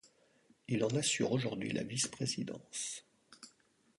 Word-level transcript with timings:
Il 0.67 0.83
en 0.83 0.87
assure 0.97 1.31
aujourd'hui 1.31 1.71
la 1.73 1.83
vice-présidence. 1.83 3.05